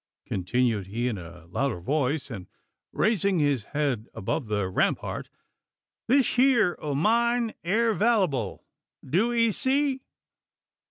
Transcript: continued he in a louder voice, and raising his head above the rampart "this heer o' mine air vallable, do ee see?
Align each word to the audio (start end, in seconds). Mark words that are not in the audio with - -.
continued 0.25 0.87
he 0.87 1.07
in 1.07 1.19
a 1.19 1.45
louder 1.45 1.79
voice, 1.79 2.31
and 2.31 2.47
raising 2.91 3.37
his 3.37 3.65
head 3.65 4.07
above 4.15 4.47
the 4.47 4.67
rampart 4.67 5.29
"this 6.07 6.33
heer 6.37 6.75
o' 6.81 6.95
mine 6.95 7.53
air 7.63 7.93
vallable, 7.93 8.63
do 9.07 9.31
ee 9.31 9.51
see? 9.51 10.01